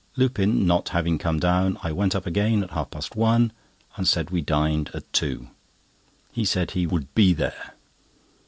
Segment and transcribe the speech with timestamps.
[0.15, 3.53] Lupin not having come down, I went up again at half past one,
[3.97, 5.49] and said we dined at two;
[6.31, 7.75] he said he "would be there."